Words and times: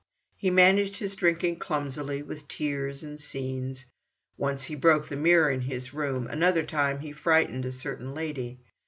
He 0.35 0.49
managed 0.49 0.97
his 0.97 1.13
drinking 1.13 1.57
clumsily—with 1.59 2.47
tears 2.47 3.03
and 3.03 3.19
scenes. 3.21 3.85
Once 4.35 4.63
he 4.63 4.73
broke 4.73 5.09
the 5.09 5.15
mirror 5.15 5.51
in 5.51 5.61
his 5.61 5.93
room; 5.93 6.25
another 6.25 6.63
time 6.63 7.01
he 7.01 7.11
frightened 7.11 7.65
a 7.65 7.71
certain 7.71 8.15
lady. 8.15 8.57